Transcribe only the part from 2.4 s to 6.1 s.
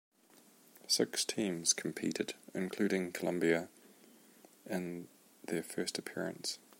including Colombia in their first